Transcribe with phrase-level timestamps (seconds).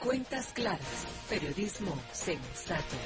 [0.00, 2.96] Cuentas claras, periodismo sensato.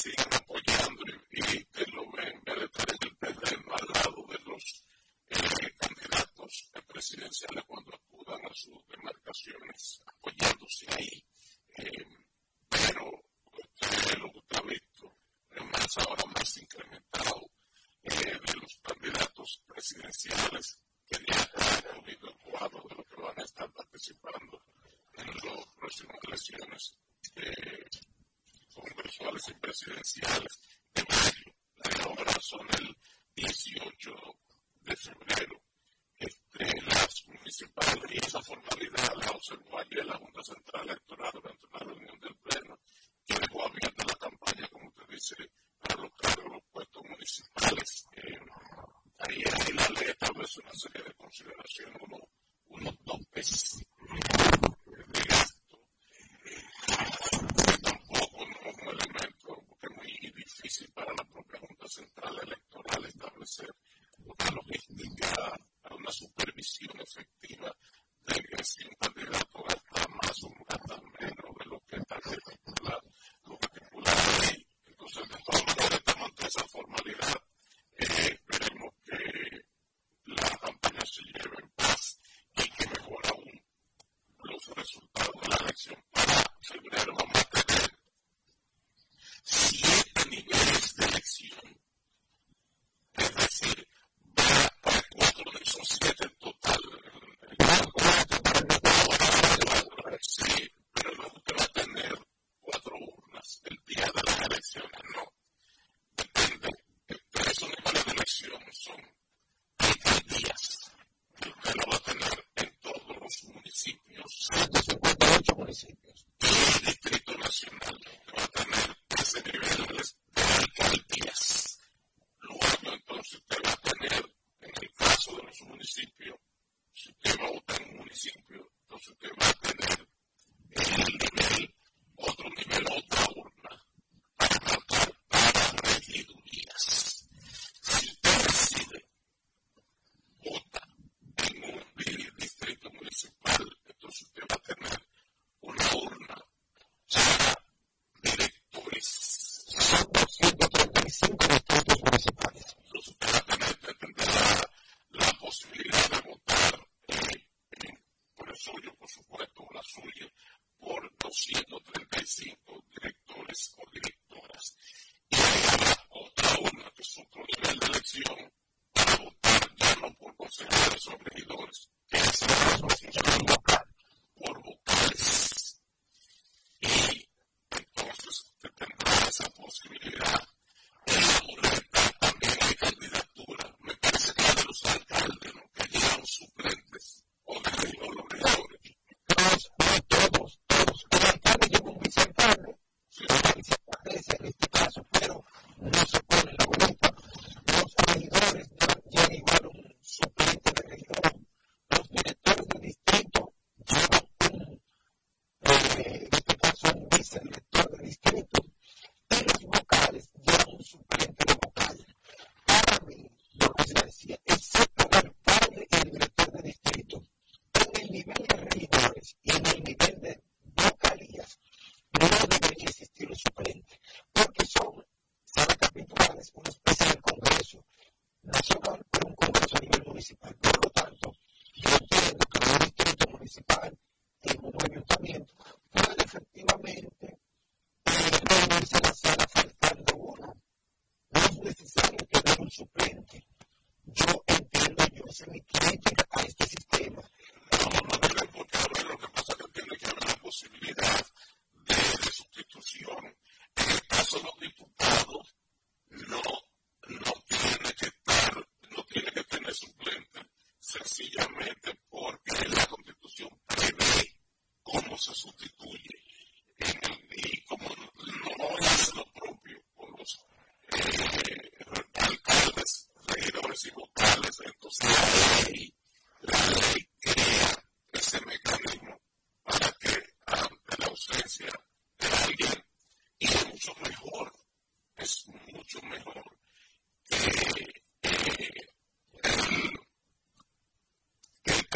[0.00, 0.29] seeing
[29.54, 30.60] presidenciales
[30.94, 31.52] de mayo.
[31.76, 32.96] La gran son el
[33.34, 34.10] 18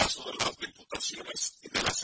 [0.05, 1.95] las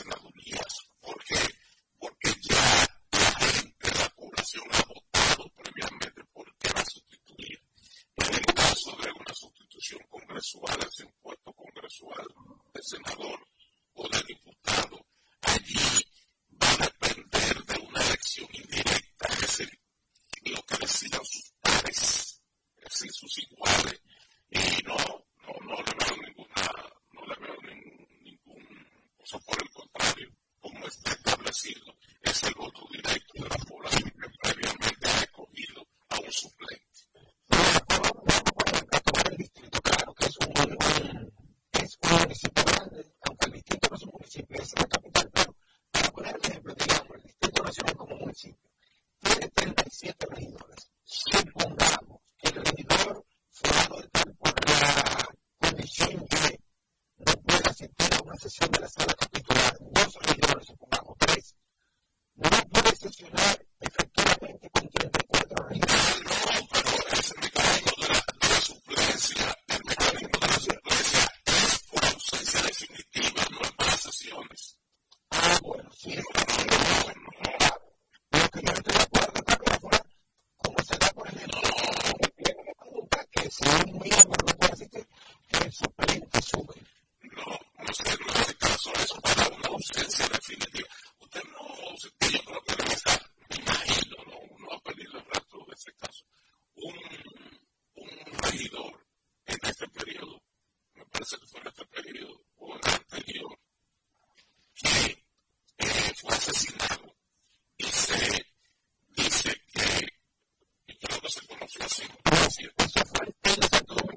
[111.79, 114.10] dos condiciones, o la muerte del titular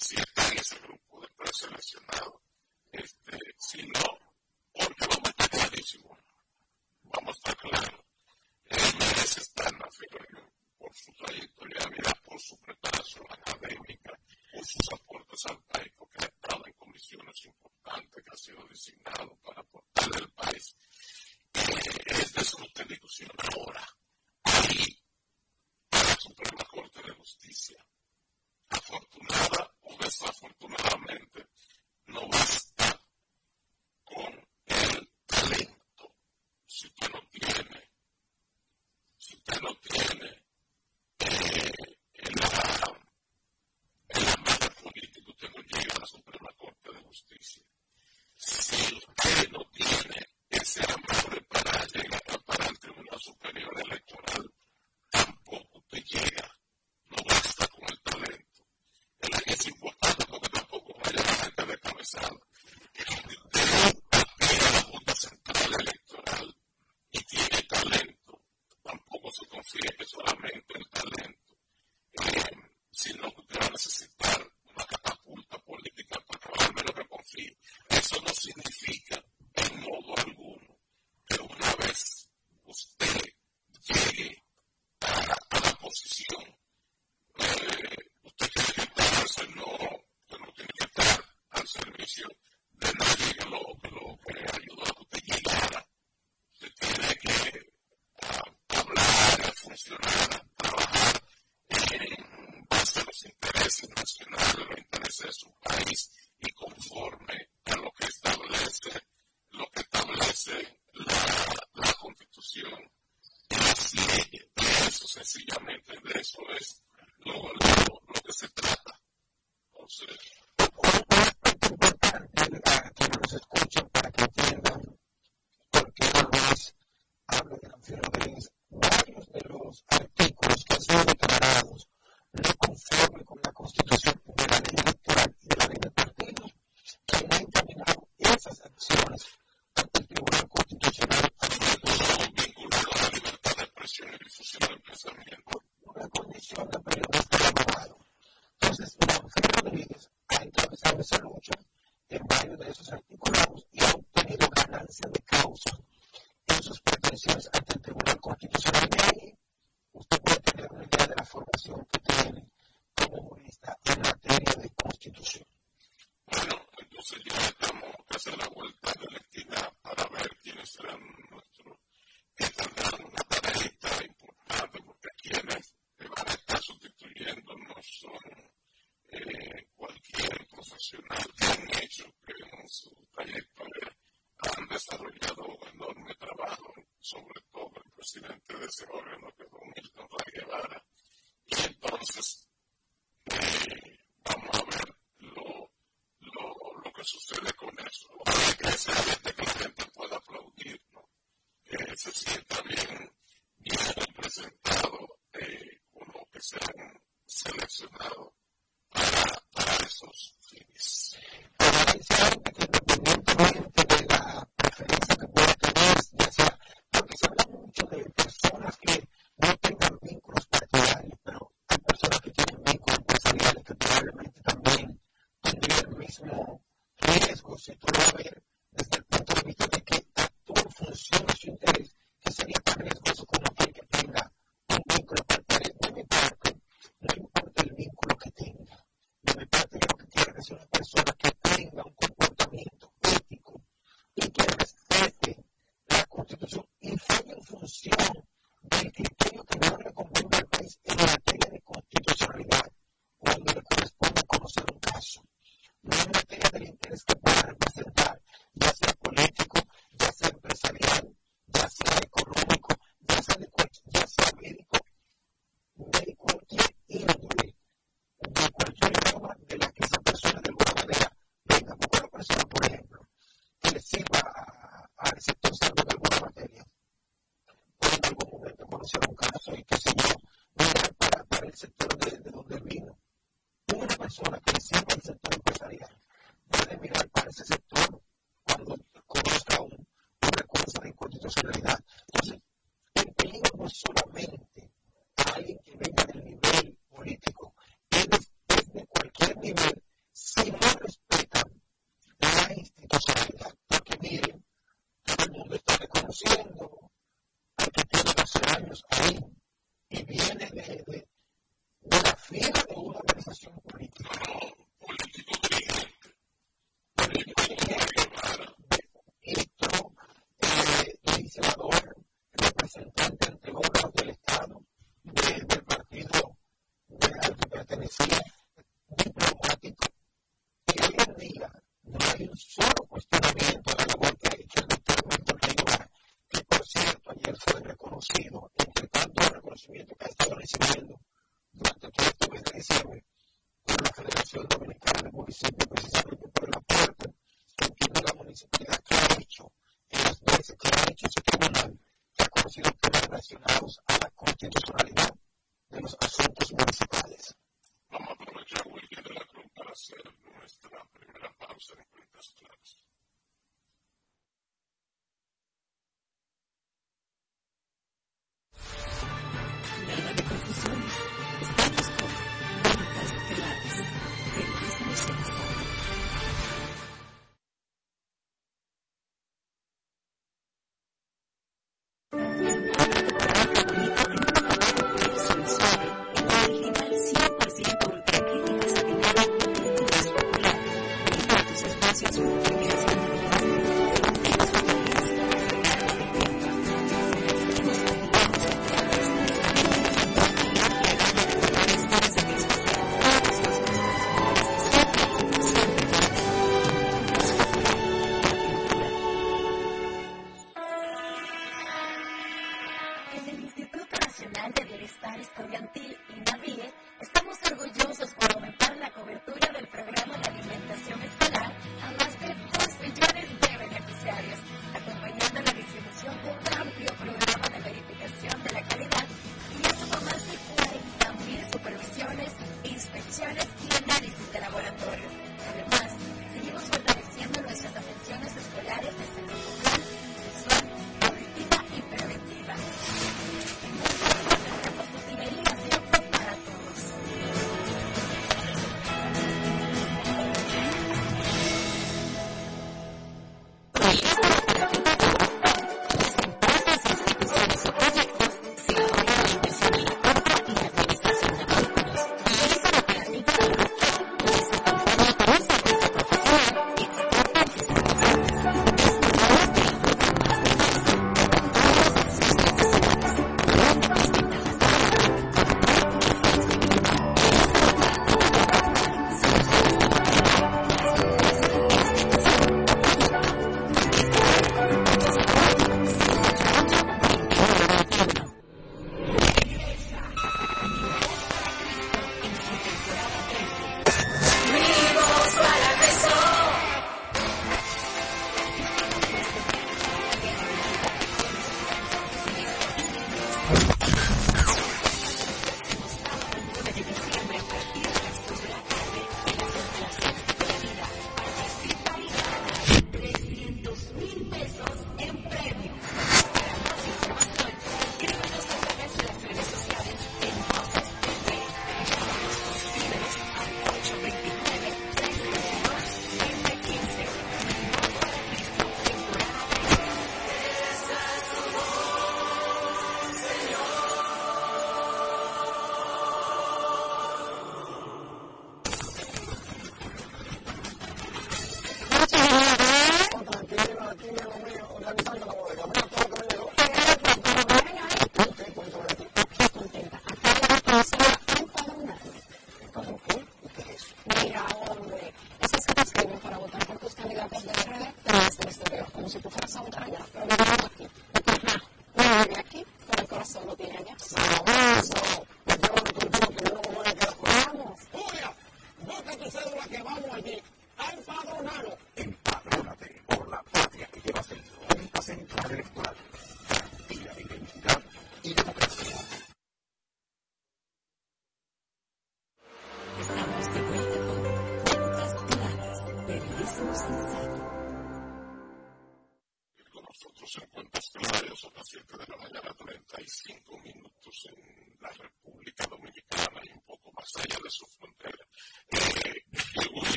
[0.00, 0.27] esa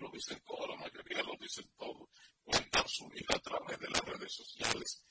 [0.00, 2.08] lo dicen todos, la mayoría lo dicen todos,
[2.44, 5.05] cuentan su vida a través de las redes sociales.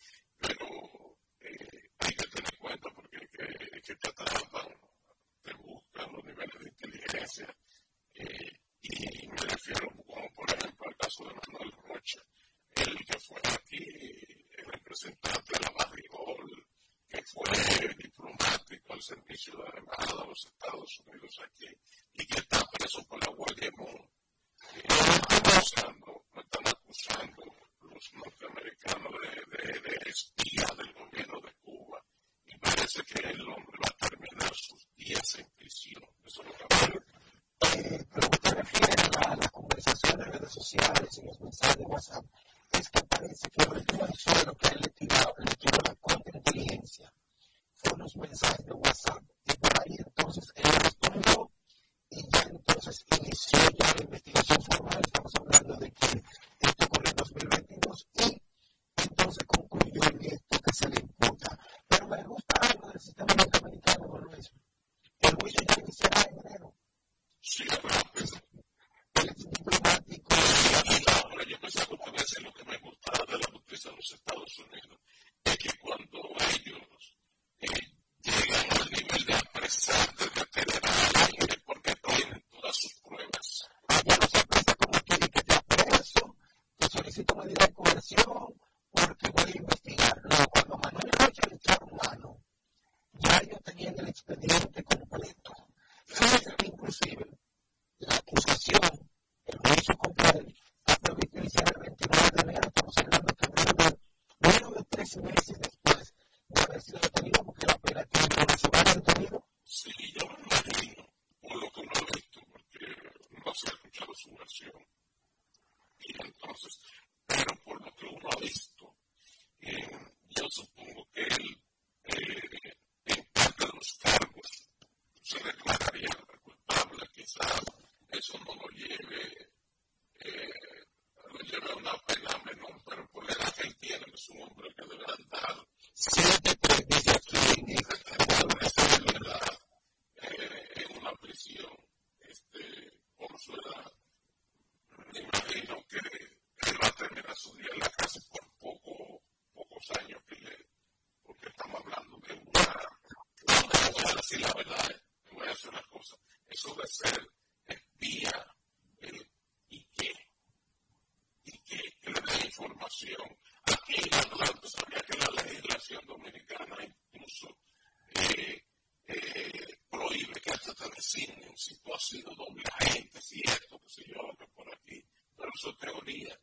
[175.65, 176.39] su teoría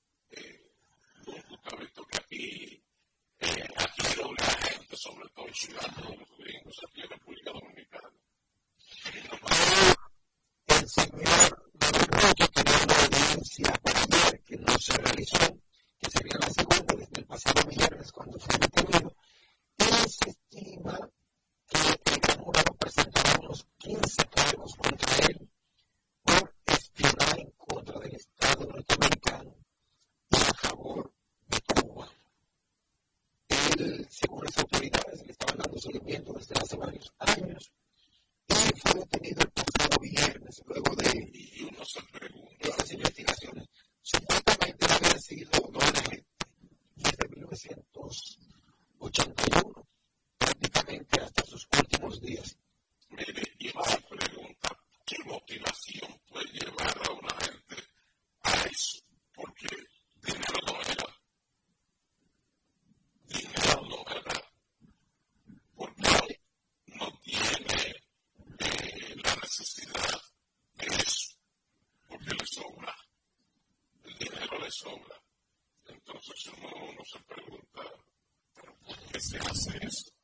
[79.14, 80.21] esa familia,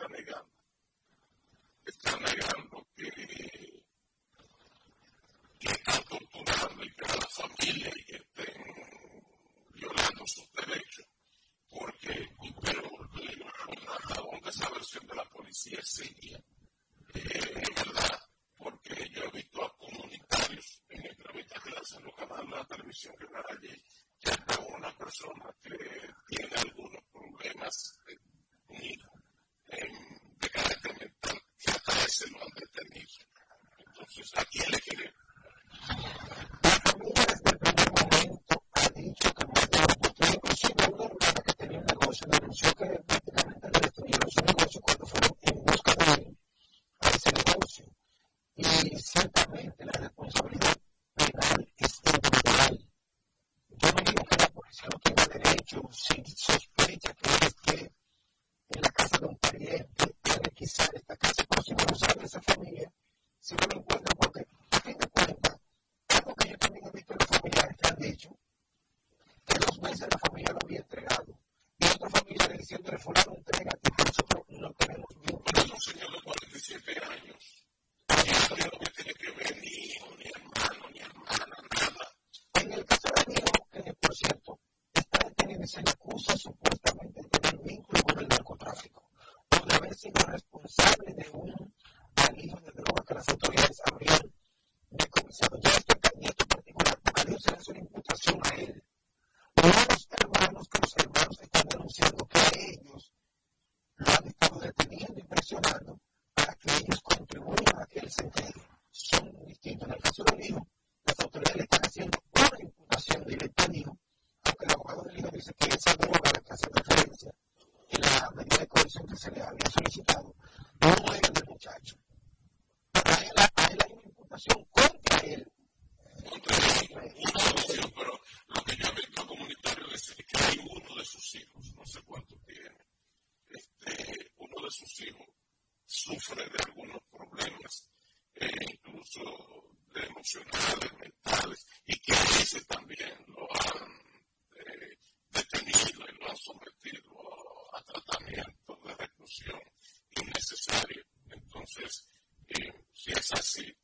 [153.32, 153.74] fussy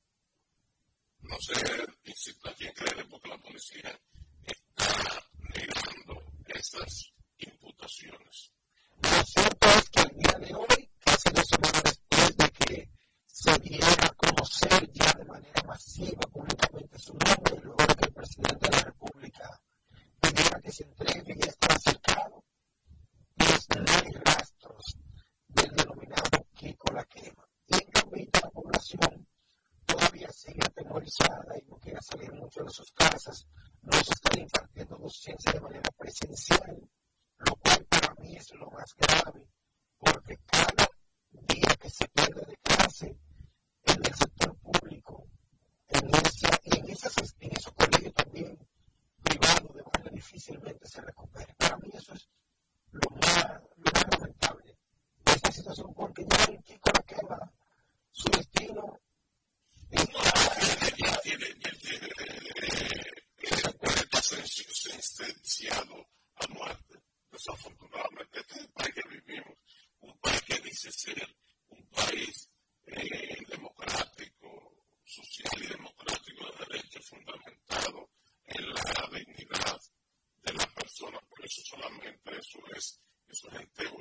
[82.39, 83.98] usted coge eso,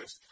[0.00, 0.29] interest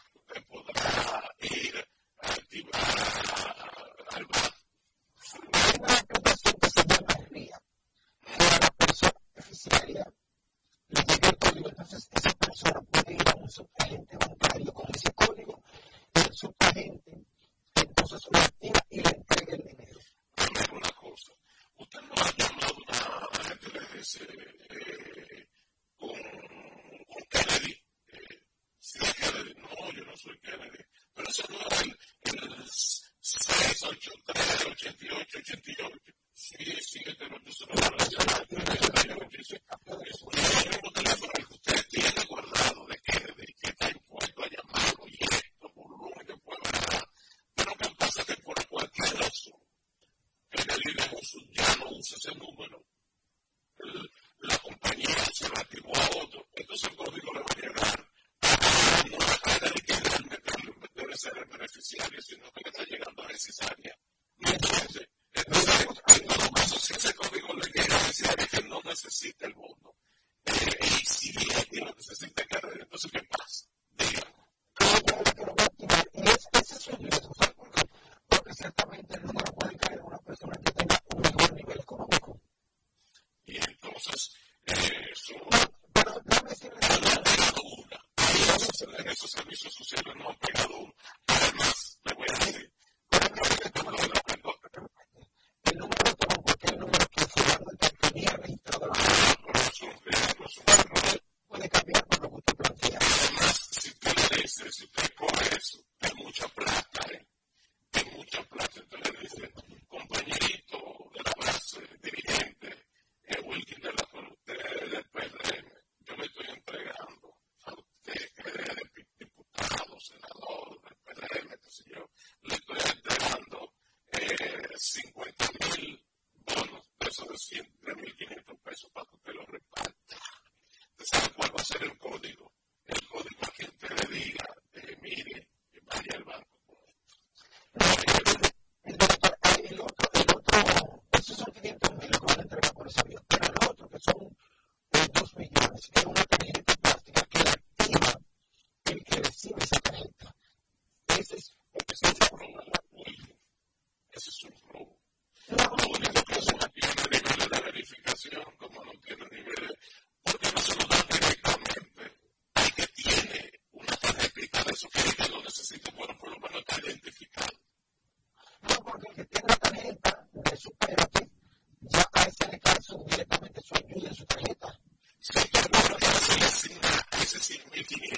[177.79, 178.08] if, if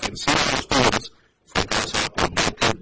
[0.00, 1.10] can see those things
[1.46, 2.77] focus on making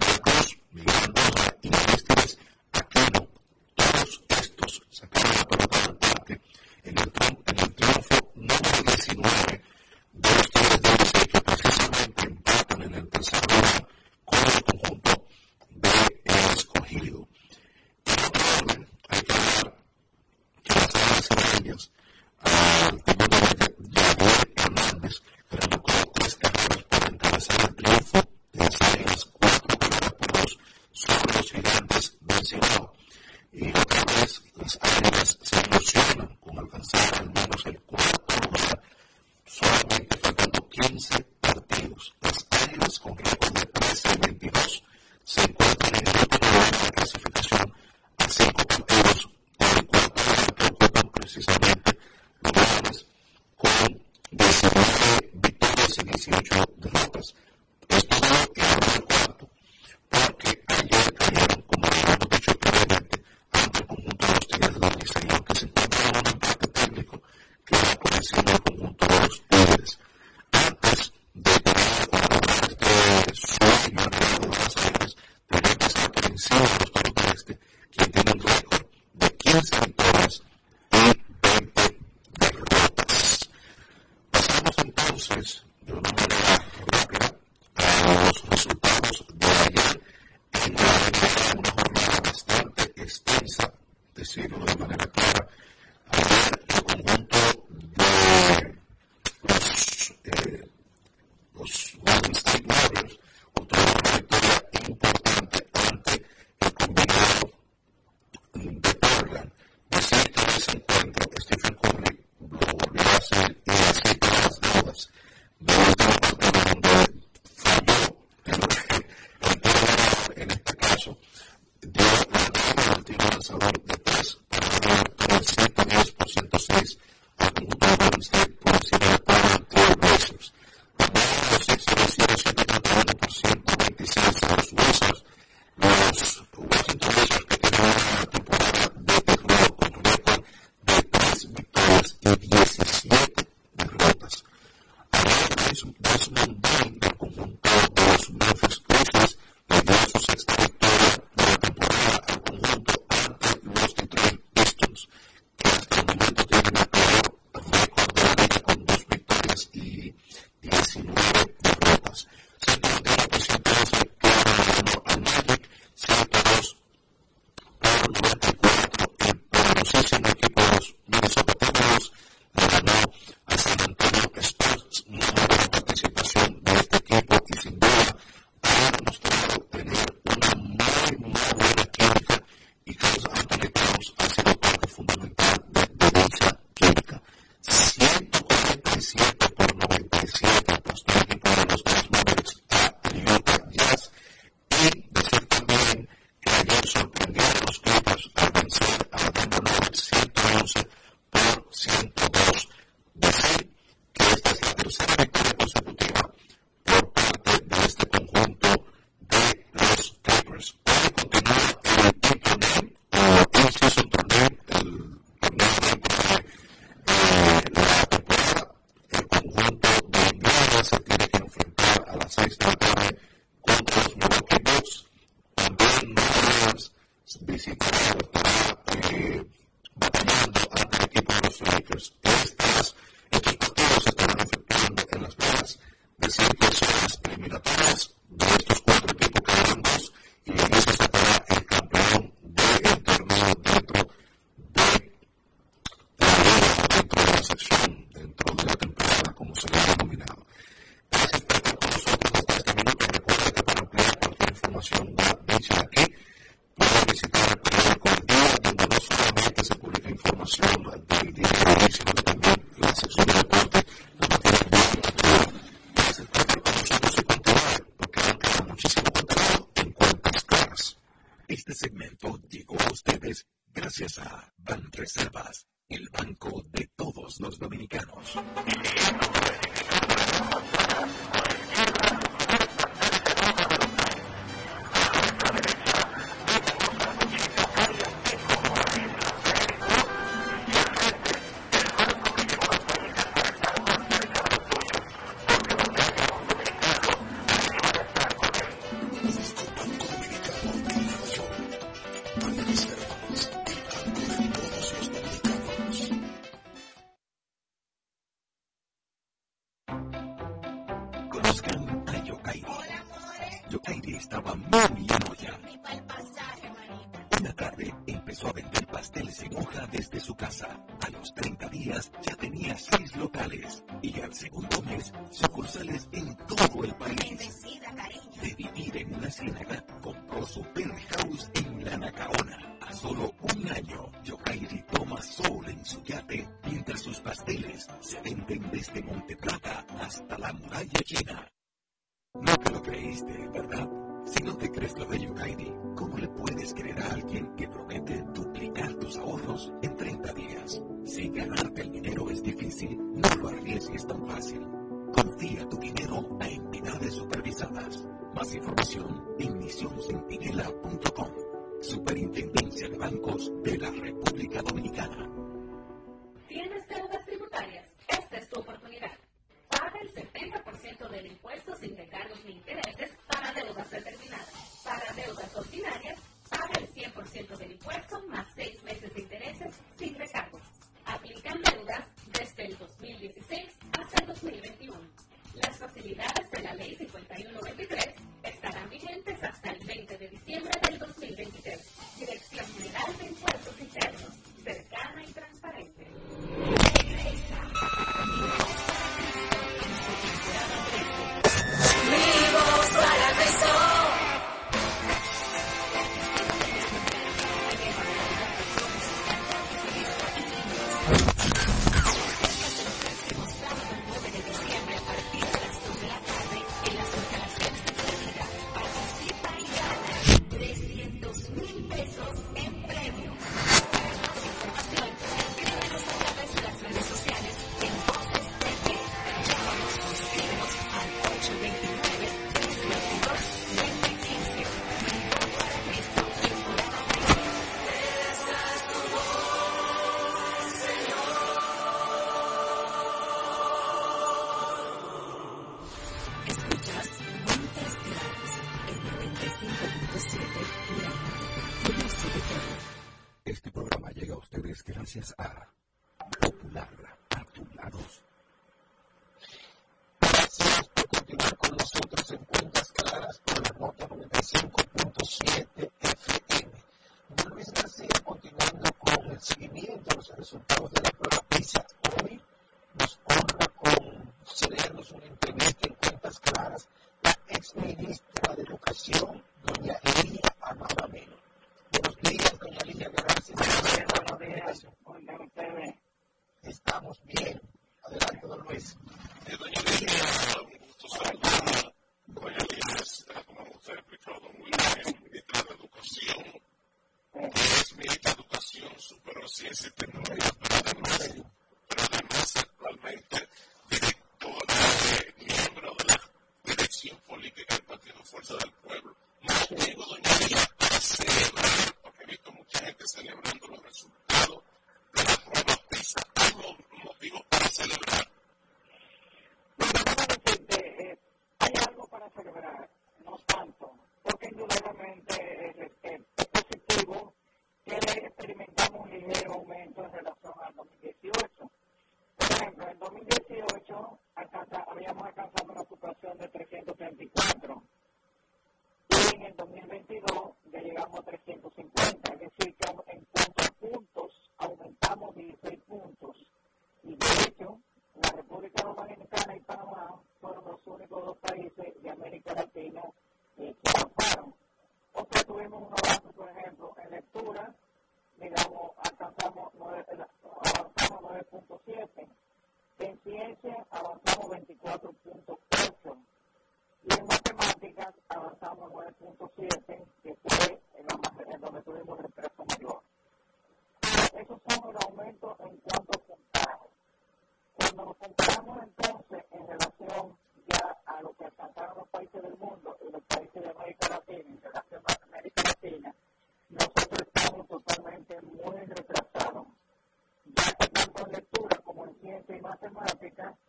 [593.26, 593.65] Africa.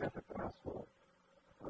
[0.00, 0.86] ese retraso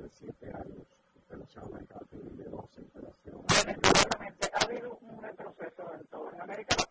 [0.01, 0.87] de 7 años
[1.29, 3.45] relación a América Latina y de 12 en relación.
[3.57, 6.33] Lamentablemente ha habido un retroceso en todo.
[6.33, 6.90] En América Latina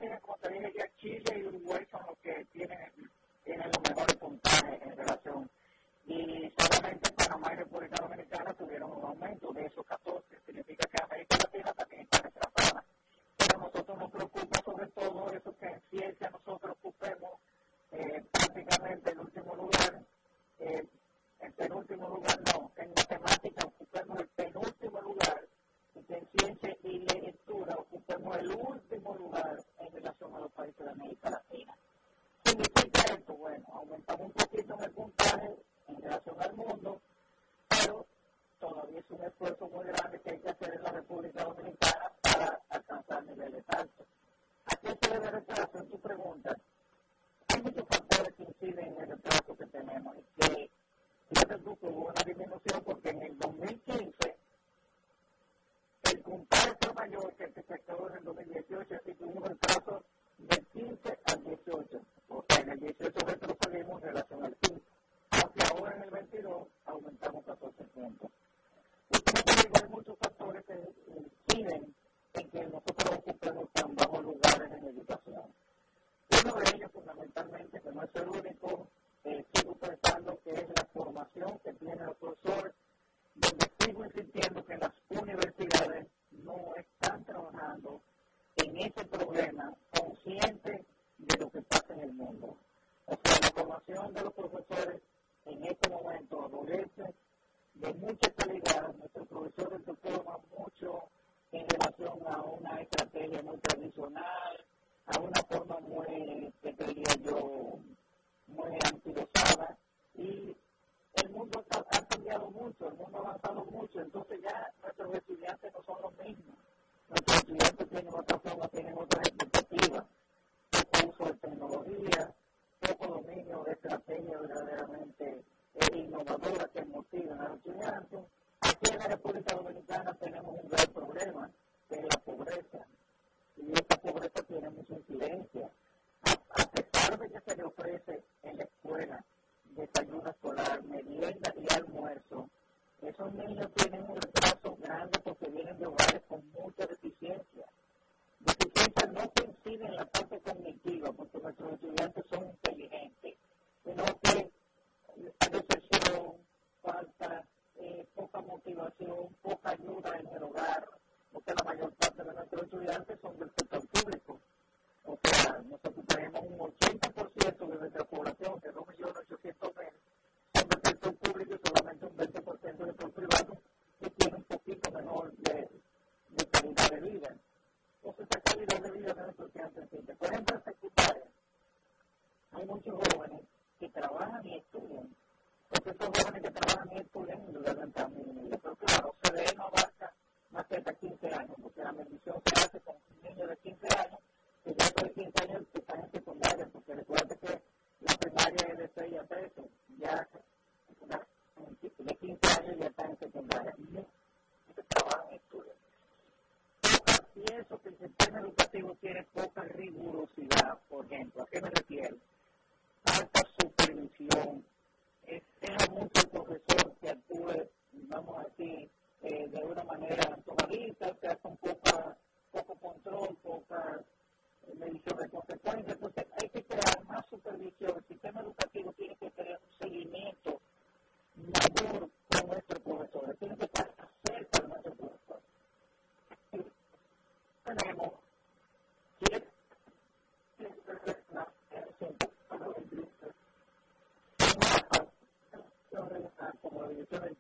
[246.62, 247.39] como te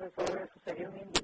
[0.00, 1.19] y al mismo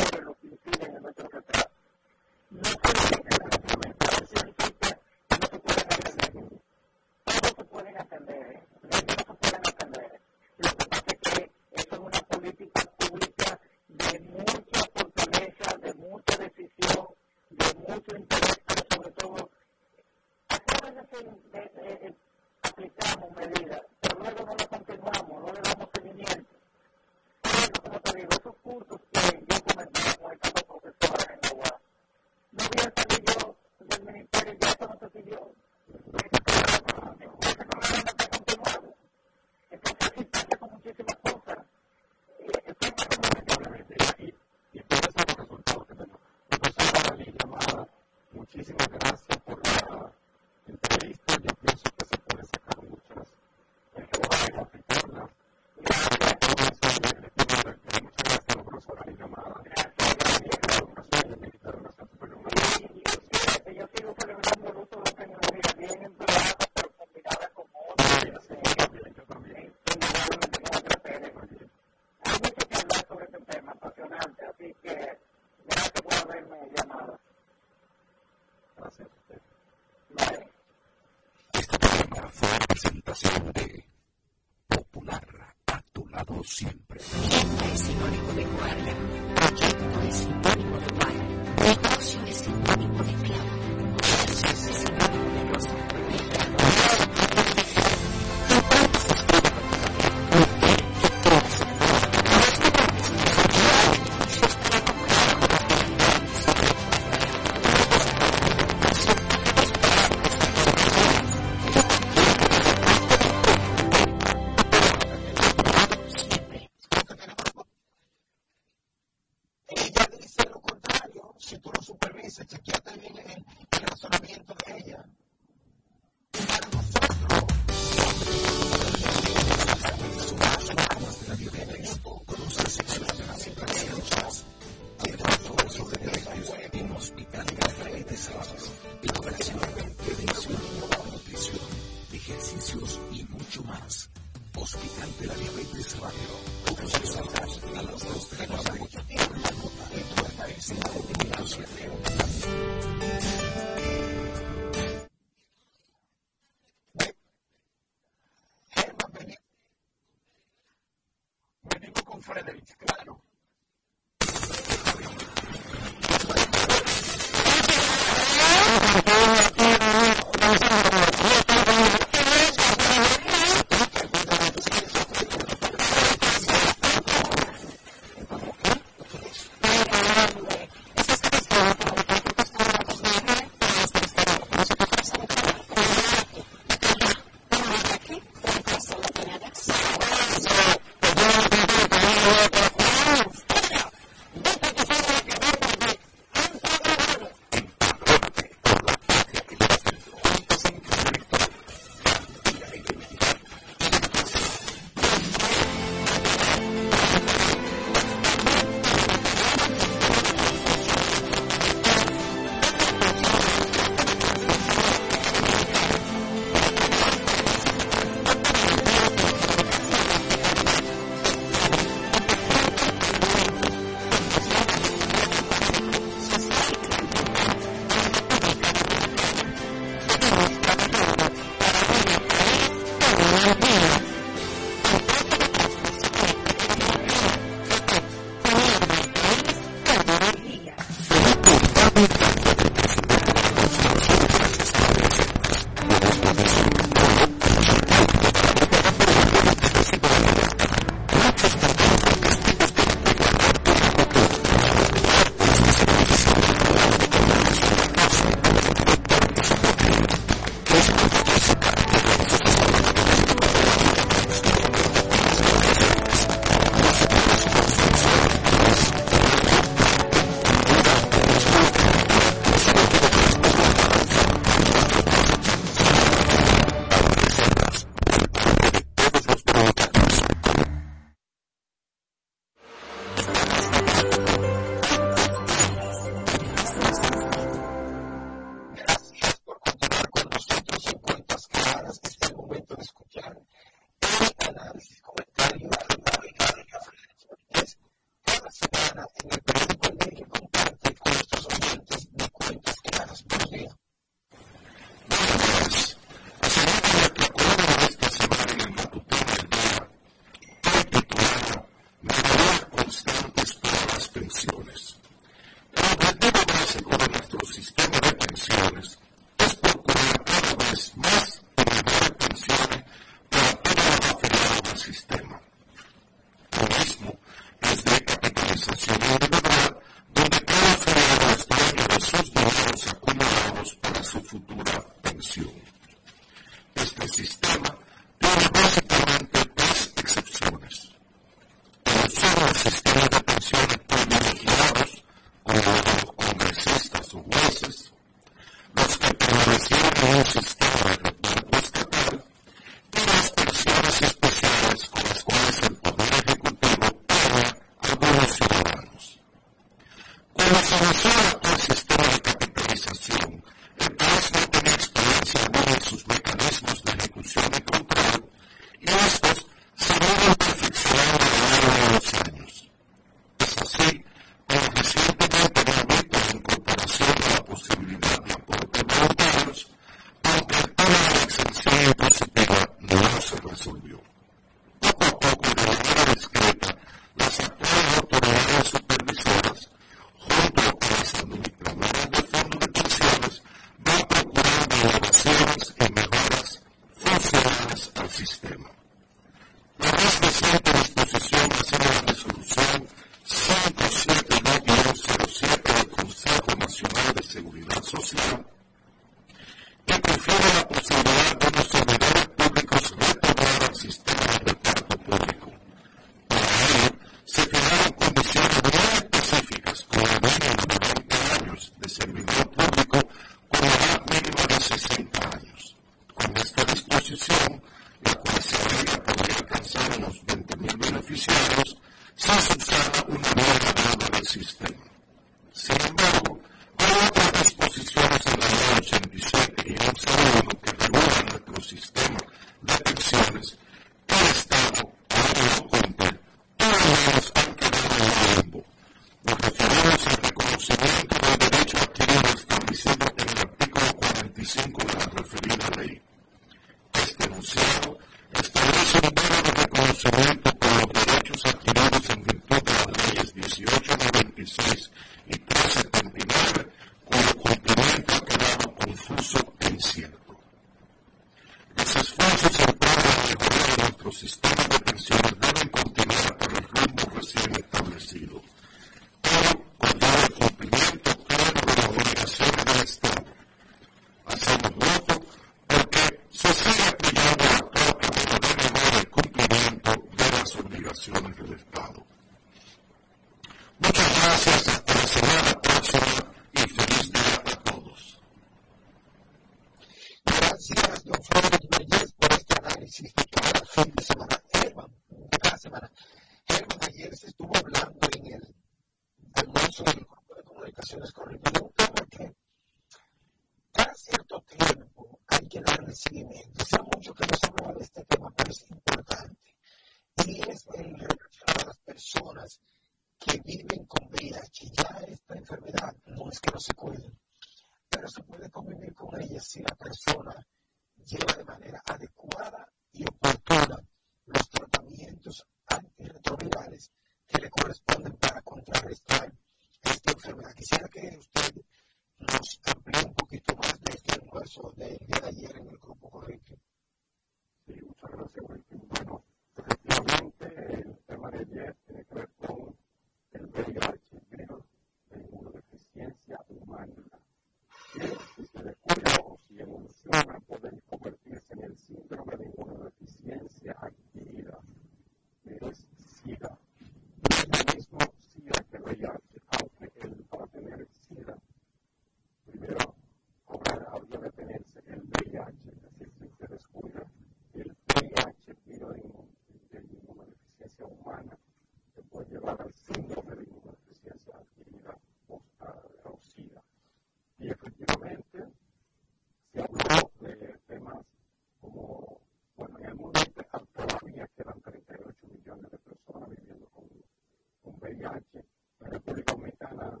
[597.86, 598.44] per viaggi,
[598.78, 600.00] la Repubblica Dominicana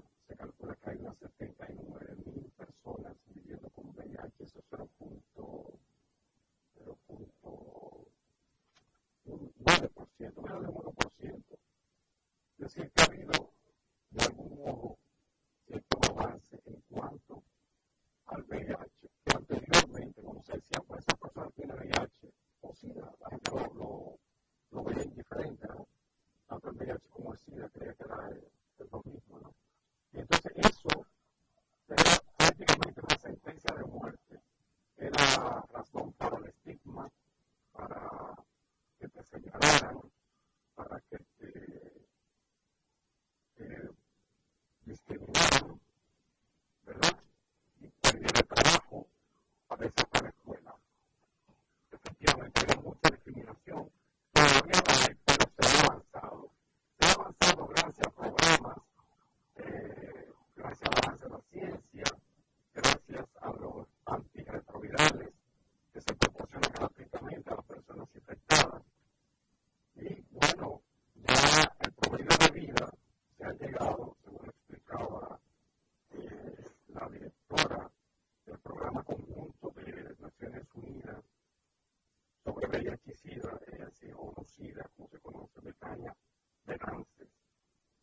[84.46, 86.16] conocida, como se conoce, Betania
[86.64, 87.28] Benances.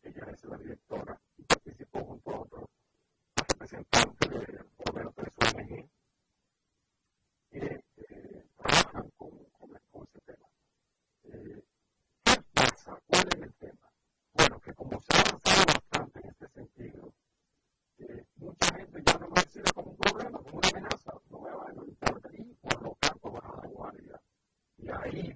[0.02, 2.64] Ella es la directora y participó junto a otros
[3.36, 5.88] representantes de por lo menos tres ONG
[7.50, 10.48] que eh, trabajan con, con, con, ese tema.
[11.24, 11.62] Eh,
[12.24, 12.98] ¿Qué pasa?
[13.06, 13.90] ¿Cuál es el tema?
[14.34, 17.14] Bueno, que como se ha avanzado bastante en este sentido,
[17.98, 21.50] eh, mucha gente ya no lo decide como un problema, como una amenaza, no me
[21.50, 24.20] van a necesitar de ahí por los campos baja la guardia.
[24.76, 25.33] Y ahí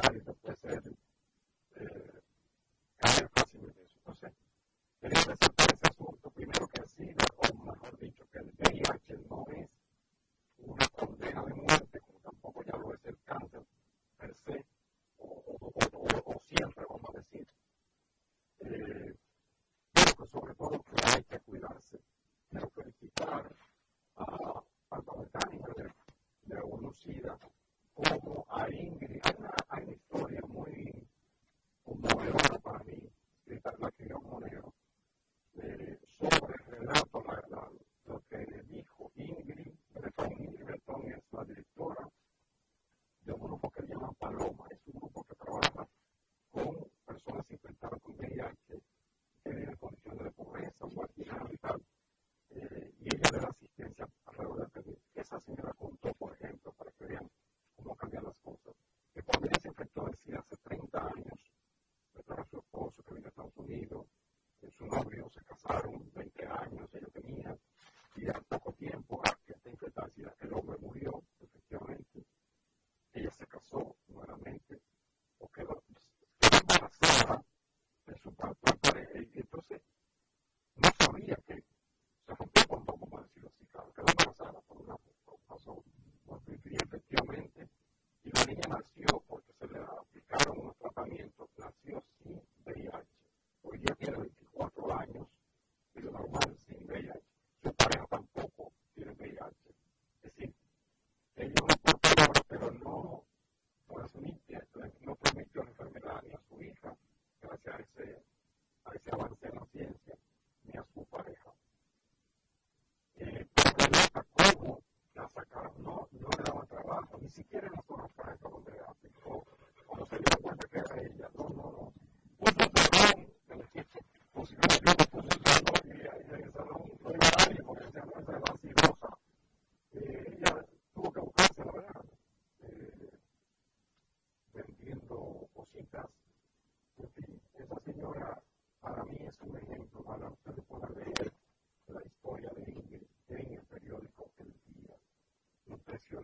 [0.00, 0.37] caralho,
[47.58, 48.80] infectados con VIH,
[49.42, 51.82] que viven en condiciones de pobreza, muerte y tal.
[52.50, 55.67] Eh, y ella le da asistencia alrededor de Esa señora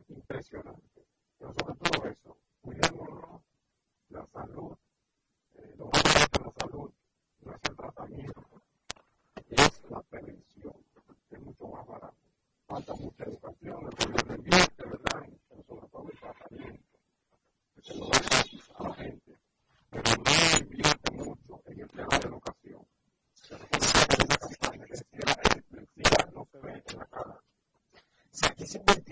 [0.08, 1.06] impresionante.
[1.38, 3.40] Pero sobre todo eso, cuidémonos
[4.08, 4.76] la salud,
[5.56, 6.90] eh, lo más importante de la salud
[7.40, 8.62] no es el tratamiento,
[9.50, 10.74] es la prevención,
[11.28, 12.16] que es mucho más barato.
[12.66, 16.84] Falta mucha educación, el gobierno invierte, ¿verdad?, pero sobre todo el tratamiento,
[17.74, 18.18] que se lo da
[18.76, 19.38] a la gente,
[19.90, 22.86] pero no invierte mucho en el tema de educación.
[23.34, 23.86] Se recuerda
[24.24, 25.04] una se
[26.32, 27.40] no se ve en la cara.
[28.34, 29.03] O sea, que siempre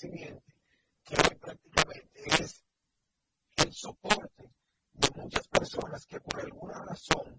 [0.00, 0.54] siguiente,
[1.04, 2.64] que prácticamente es
[3.56, 4.50] el soporte
[4.94, 7.29] de muchas personas que por alguna razón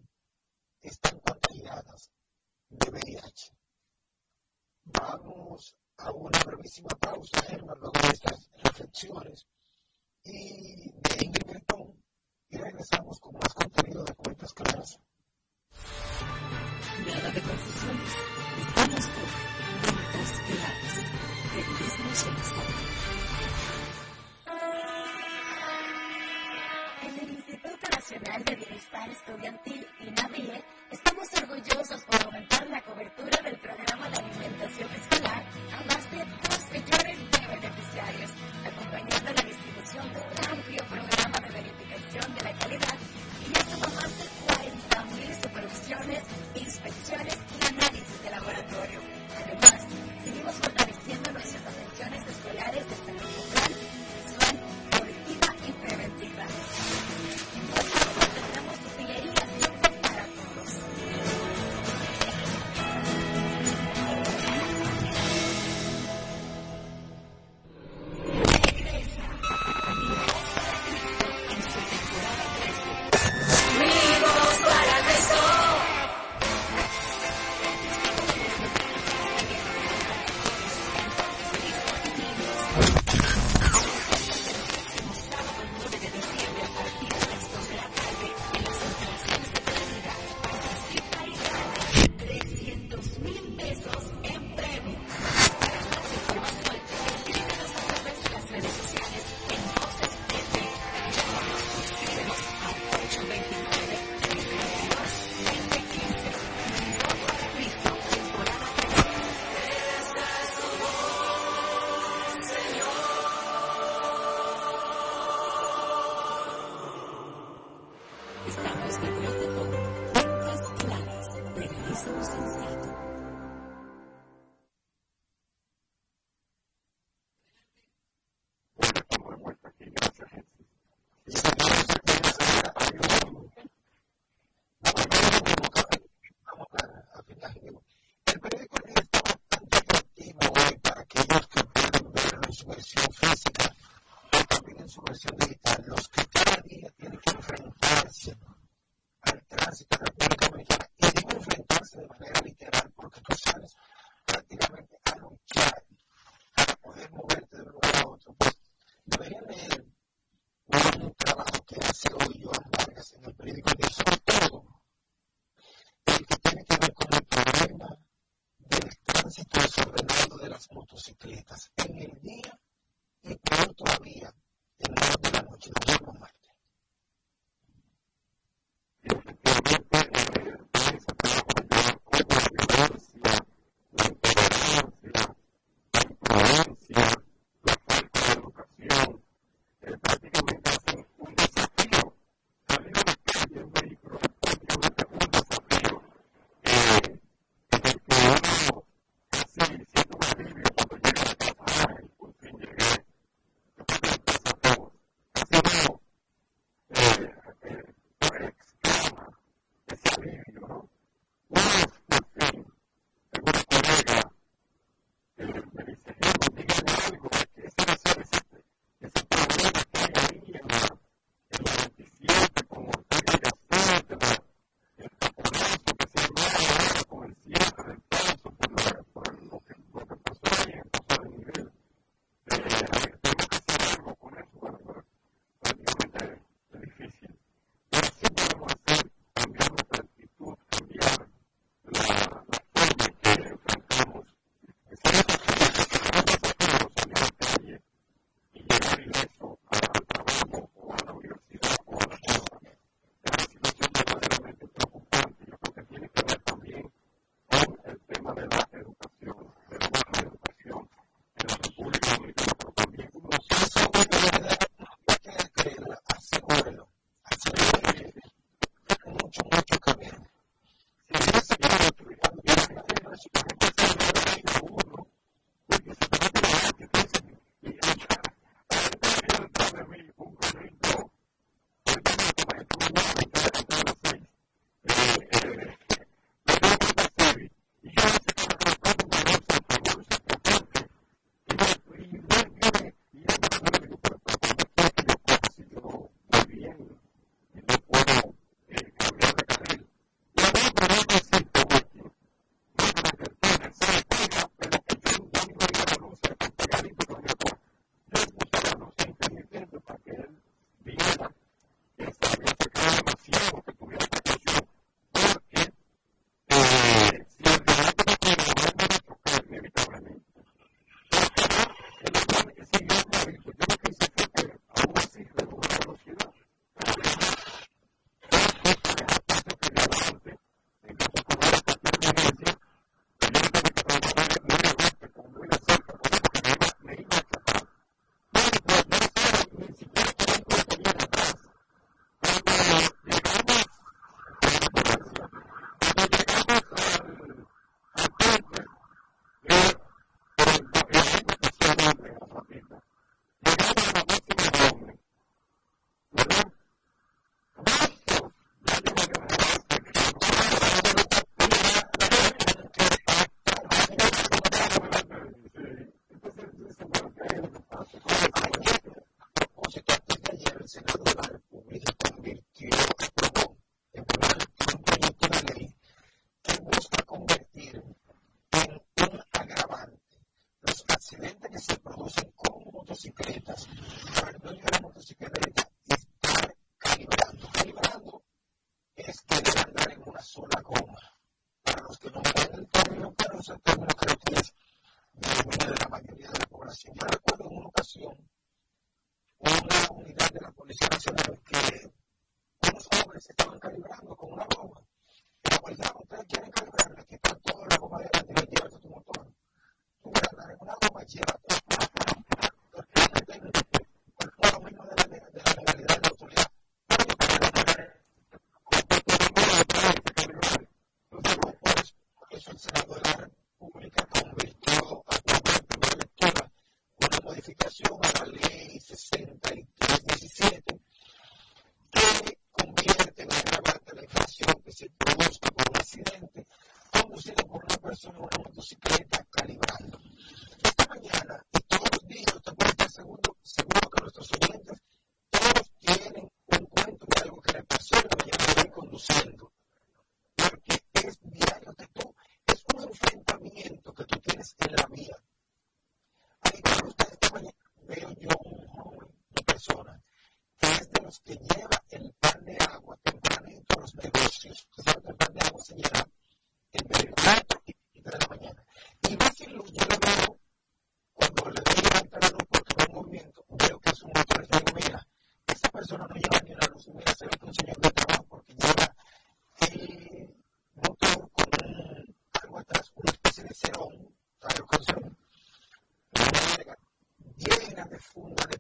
[488.22, 488.51] forward.